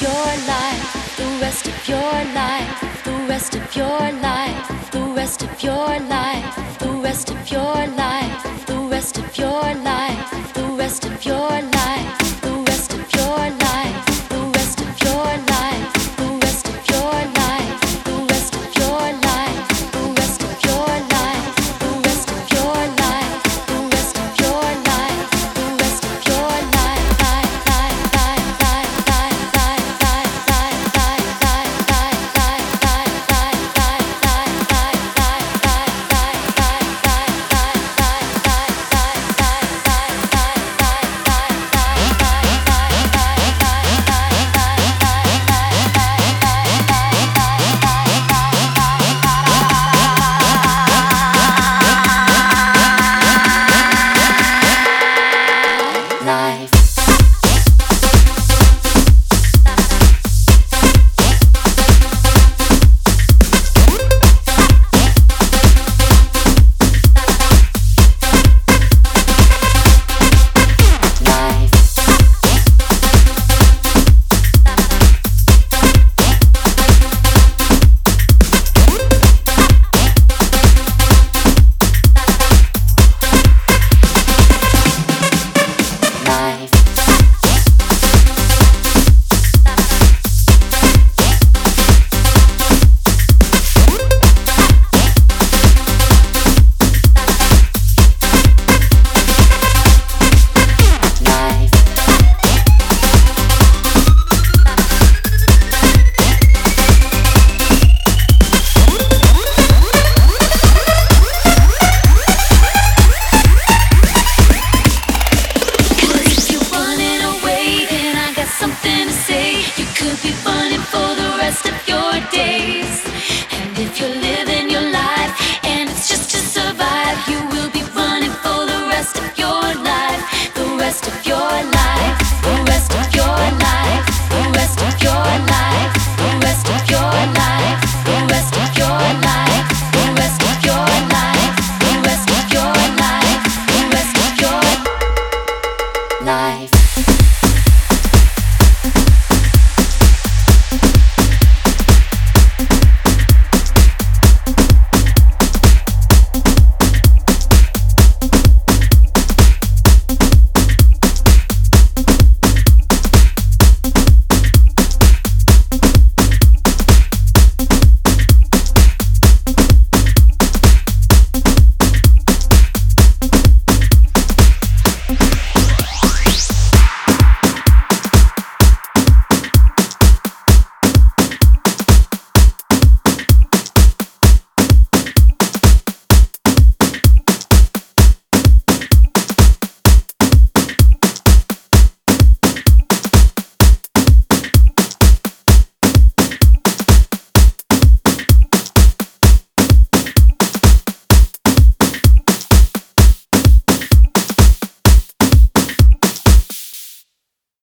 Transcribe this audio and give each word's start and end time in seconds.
your 0.00 0.10
life, 0.46 1.16
the 1.16 1.24
rest 1.40 1.66
of 1.66 1.88
your 1.88 2.12
life, 2.34 3.02
the 3.04 3.12
rest 3.28 3.54
of 3.56 3.76
your 3.76 4.12
life, 4.22 4.90
the 4.92 5.00
rest 5.16 5.42
of 5.42 5.62
your 5.62 5.98
life. 6.08 6.27